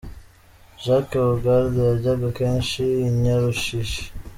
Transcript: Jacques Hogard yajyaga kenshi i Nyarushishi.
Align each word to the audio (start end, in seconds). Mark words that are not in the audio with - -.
Jacques 0.83 1.19
Hogard 1.25 1.75
yajyaga 1.87 2.29
kenshi 2.37 2.83
i 3.07 3.07
Nyarushishi. 3.21 4.03